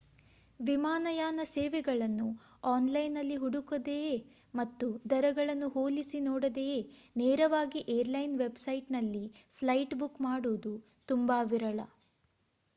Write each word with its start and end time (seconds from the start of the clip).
ವಿಮಾನಯಾನ 0.59 1.39
ಸೇವೆಗಳನ್ನು 1.47 2.29
ಆನ್‌ಲೈನ್‌ನಲ್ಲಿ 2.63 3.35
ಹುಡುಕದೆಯೇ 3.35 4.15
ಮತ್ತು 4.53 4.87
ದರಗಳನ್ನು 5.09 5.69
ಹೋಲಿಸಿ 5.69 6.19
ನೋಡದೆಯೇ 6.21 6.79
ನೇರವಾಗಿ 7.15 7.83
ಏರ್‌ಲೈನ್ 7.89 8.35
ವೆಬ್‌ಸೈಟ್‌ನಲ್ಲಿ 8.39 9.25
ಫ್ಲೈಟ್ 9.55 9.95
ಬುಕ್ 9.95 10.19
ಮಾಡುವುದು 10.21 10.73
ತುಂಬಾ 11.07 11.39
ವಿರಳ 11.45 11.79